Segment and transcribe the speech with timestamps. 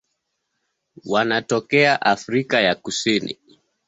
[1.05, 3.37] Wanatokea Afrika ya Kusini.